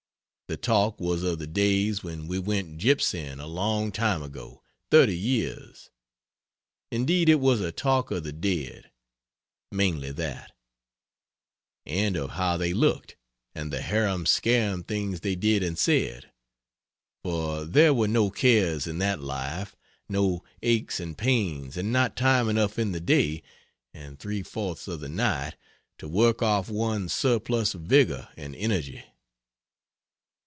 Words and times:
The 0.47 0.57
talk 0.57 0.99
was 0.99 1.23
of 1.23 1.39
the 1.39 1.47
days 1.47 2.03
when 2.03 2.27
we 2.27 2.37
went 2.37 2.77
gypsying 2.77 3.39
a 3.39 3.45
long 3.45 3.89
time 3.89 4.21
ago 4.21 4.61
thirty 4.89 5.17
years. 5.17 5.89
Indeed 6.91 7.29
it 7.29 7.39
was 7.39 7.61
a 7.61 7.71
talk 7.71 8.11
of 8.11 8.25
the 8.25 8.33
dead. 8.33 8.91
Mainly 9.71 10.11
that. 10.11 10.51
And 11.85 12.17
of 12.17 12.31
how 12.31 12.57
they 12.57 12.73
looked, 12.73 13.15
and 13.55 13.71
the 13.71 13.79
harum 13.81 14.25
scarum 14.25 14.83
things 14.83 15.21
they 15.21 15.37
did 15.37 15.63
and 15.63 15.79
said. 15.79 16.33
For 17.23 17.63
there 17.63 17.93
were 17.93 18.09
no 18.09 18.29
cares 18.29 18.87
in 18.87 18.97
that 18.97 19.21
life, 19.21 19.77
no 20.09 20.43
aches 20.61 20.99
and 20.99 21.17
pains, 21.17 21.77
and 21.77 21.93
not 21.93 22.17
time 22.17 22.49
enough 22.49 22.77
in 22.77 22.91
the 22.91 22.99
day 22.99 23.41
(and 23.93 24.19
three 24.19 24.43
fourths 24.43 24.89
of 24.89 24.99
the 24.99 25.07
night) 25.07 25.55
to 25.99 26.09
work 26.09 26.41
off 26.41 26.67
one's 26.67 27.13
surplus 27.13 27.71
vigor 27.71 28.27
and 28.35 28.53
energy. 28.57 29.05